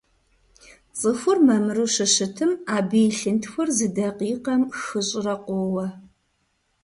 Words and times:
ЦӀыхур 0.99 1.37
мамыру 1.47 1.85
щыщытым 1.93 2.51
абы 2.75 2.99
и 3.07 3.11
лъынтхуэр 3.17 3.69
зы 3.77 3.87
дакъикъэм 3.95 4.61
хыщӀрэ 4.79 5.35
къоуэ. 5.45 5.85